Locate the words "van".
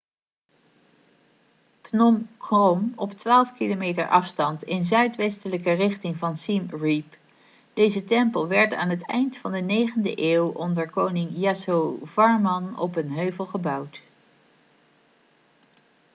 6.17-6.37, 9.37-9.51